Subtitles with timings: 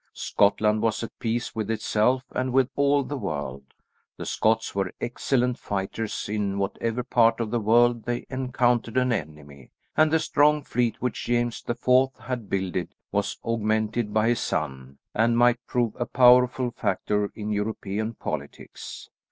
[0.15, 3.75] Scotland was at peace with itself and with all the world.
[4.17, 9.69] The Scots were excellent fighters in whatever part of the world they encountered an enemy,
[9.95, 14.97] and the strong fleet which James the Fourth had builded was augmented by his son
[15.13, 19.07] and might prove a powerful factor in European politics.